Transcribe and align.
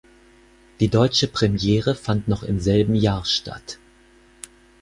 Die 0.79 0.87
deutsche 0.87 1.27
Premiere 1.27 1.93
fand 1.93 2.27
noch 2.27 2.41
im 2.41 2.59
selben 2.59 2.95
Jahr 2.95 3.23
statt. 3.23 3.77